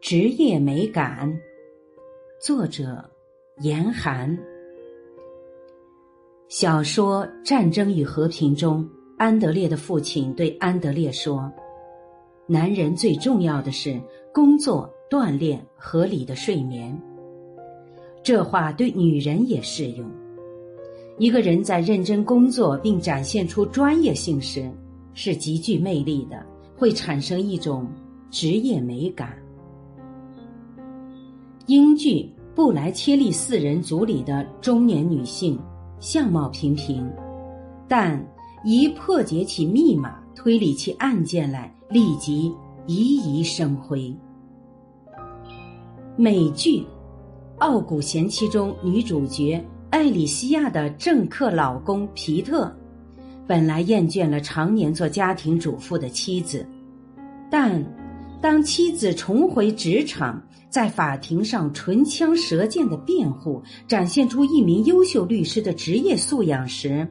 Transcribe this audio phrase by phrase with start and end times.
[0.00, 1.28] 职业美感，
[2.40, 3.04] 作者
[3.62, 4.38] 严寒。
[6.46, 11.52] 小说《战争与和平》中，安德烈的父亲对安德烈说
[12.46, 14.00] ：“男人最重要的是
[14.32, 16.96] 工作、锻炼、合理的睡眠。”
[18.22, 20.08] 这话对女人也适用。
[21.18, 24.70] 一个人在认真工作并展现出专业性时，
[25.12, 26.40] 是极具魅力的。
[26.76, 27.88] 会产生一种
[28.30, 29.36] 职业美感。
[31.68, 32.22] 英剧
[32.54, 35.60] 《布莱切利四人组》里的中年女性，
[36.00, 37.06] 相貌平平，
[37.86, 38.26] 但
[38.64, 42.50] 一破解起密码、推理起案件来，立即
[42.86, 44.16] 熠熠生辉。
[46.16, 46.80] 美剧
[47.58, 52.74] 《傲骨贤妻》中女主角艾里西亚的政客老公皮特。
[53.46, 56.66] 本来厌倦了常年做家庭主妇的妻子，
[57.50, 57.84] 但
[58.40, 67.06] 当妻子重回职场，在法庭上唇枪舌剑的辩护，展现出一名优秀律师的职业素养时，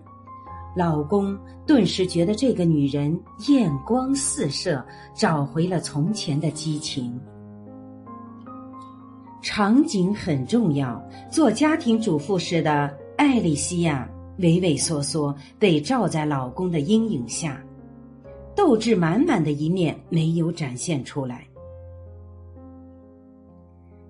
[0.76, 7.20] 老公顿时觉得这个女人艳光四射，找回了从前的激情。
[9.42, 14.10] 场景很重要，做家庭主妇时的艾丽西亚。
[14.40, 17.60] 畏畏缩缩，被罩在老公的阴影下，
[18.58, 21.48] 斗志满满的一面没有展现出来。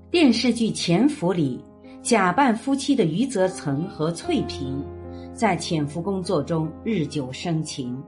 [0.10, 1.60] 电视剧《潜伏》里，
[2.02, 4.82] 假扮夫妻的余则成和翠萍，
[5.34, 8.02] 在潜伏工作中日久生情。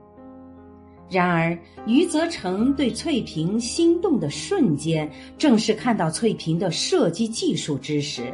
[1.10, 8.32] 然而，余则成对翠萍心动的瞬间，正是看到翠萍的射击技术之时。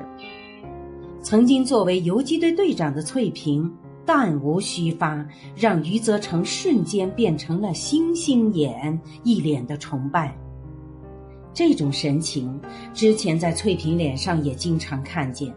[1.22, 3.68] 曾经作为游击队队长的翠萍，
[4.06, 10.34] 弹无虚发，让余则成瞬间变成了星星眼，一脸的崇拜。
[11.52, 12.60] 这种神情，
[12.94, 15.52] 之前在翠萍脸上也经常看见。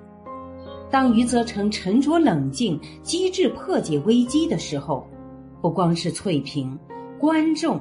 [0.89, 5.05] 当余则成沉着冷静、机智破解危机的时候，
[5.61, 6.75] 不光是翠萍，
[7.19, 7.79] 观众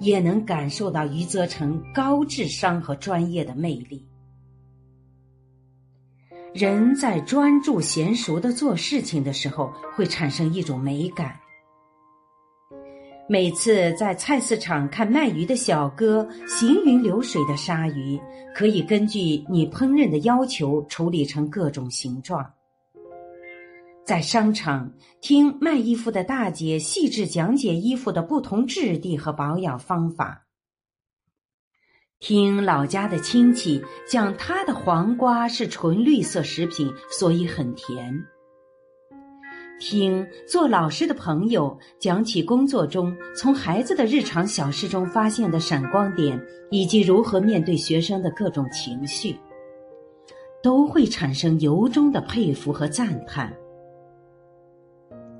[0.00, 4.04] 也能感受到余则成高智商和专业的魅力。
[6.54, 11.38] 人在专注娴熟的做事情的时候，会产生一种美感。
[13.28, 18.18] 每次在菜市场看卖鱼的小哥行云流水的杀鱼，
[18.54, 22.44] 可以根据你烹饪的要求处理成各种形状。
[24.06, 30.47] 在商场听卖衣服的大姐细致讲解衣服的不同质地和保养方法。
[32.20, 38.12] 听老家的亲戚讲，他的黄瓜是纯绿色食品，所以很甜。
[39.78, 49.38] 听做老师的朋友讲起工作中从孩子的日常小事中发现的闪光点，以及如何面对学生的各种情绪，
[50.60, 53.56] 都会产生由衷的佩服和赞叹。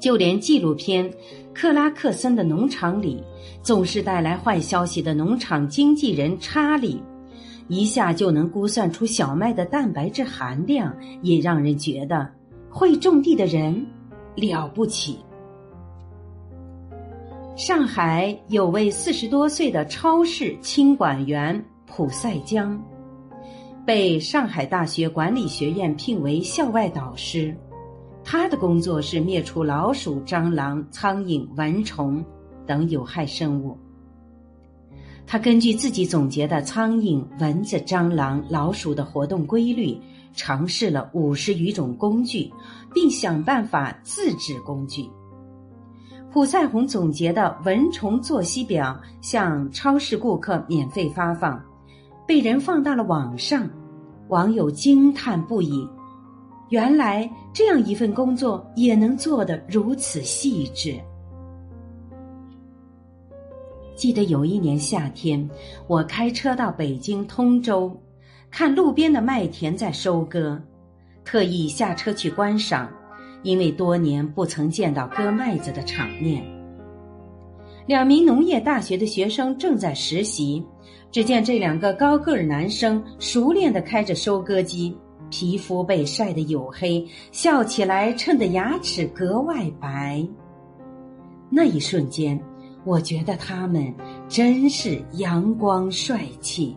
[0.00, 1.10] 就连纪录片
[1.52, 3.22] 《克拉克森的农场》里，
[3.62, 7.02] 总是带来坏消息的农场经纪人查理，
[7.66, 12.30] 一下就能估算出小麦的蛋白质含量，也让人觉得
[12.70, 13.86] 会种地的人
[14.36, 15.18] 了不起。
[17.56, 22.80] 上海有位四十多岁的超市清管员普赛江，
[23.84, 27.52] 被上海大学管理学院聘为校外导师。
[28.30, 32.22] 他的工作是灭除老鼠、蟑螂、苍蝇、蚊虫
[32.66, 33.74] 等有害生物。
[35.26, 39.98] 他根据自己总结的苍蝇、蚊子、蟑螂、老鼠的活动规律，
[40.34, 42.52] 尝试了五十余种工具，
[42.92, 45.08] 并想办法自制工具。
[46.30, 51.58] 普赛红总结的蚊虫作息表向超市顾客免费发放，
[52.26, 53.66] 被人放到了网上，
[54.28, 55.88] 网友惊叹不已。
[56.70, 60.94] 原来这样一份工作也能做得如此细致。
[63.96, 65.48] 记得有一年夏天，
[65.86, 67.90] 我开车到北京通州，
[68.50, 70.60] 看路边的麦田在收割，
[71.24, 72.88] 特意下车去观赏，
[73.42, 76.44] 因为多年不曾见到割麦子的场面。
[77.86, 80.62] 两名农业大学的学生正在实习，
[81.10, 84.96] 只见这两个高个儿男生熟练的开着收割机。
[85.30, 90.26] 皮肤被晒得黝黑，笑起来衬得牙齿格外白。
[91.50, 92.38] 那一瞬间，
[92.84, 93.94] 我觉得他们
[94.28, 96.76] 真是阳光帅气。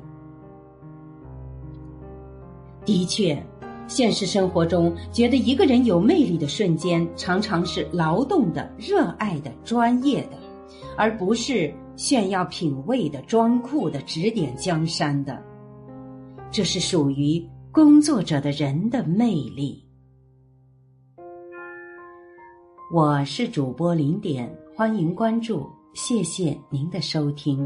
[2.86, 3.42] 的确，
[3.88, 10.38] 现实生活中觉得一个人有魅力的瞬间，常常是劳动的、热爱的、专业的，
[10.98, 15.42] 而不是炫耀品味的、装酷的、指点江山的。
[16.50, 19.82] 这是属于工作者的人的魅力。
[22.94, 27.66] 我是主播零点，欢迎关注，谢谢您的收听。